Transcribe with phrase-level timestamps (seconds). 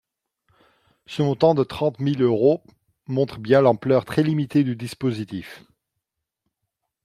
[1.05, 2.63] Ce montant de trente mille euros
[3.05, 5.63] montre bien l’ampleur très limitée du dispositif.